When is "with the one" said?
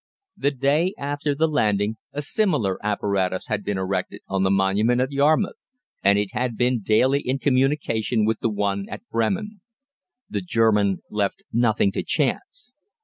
8.25-8.89